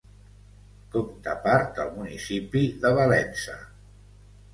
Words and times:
Compta 0.95 1.35
part 1.43 1.67
del 1.79 1.91
municipi 1.97 2.63
de 2.87 2.91
Valença. 3.01 3.59